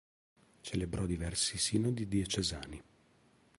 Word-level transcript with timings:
Celebrò 0.63 1.05
diversi 1.05 1.59
sinodi 1.59 2.07
diocesani. 2.07 2.83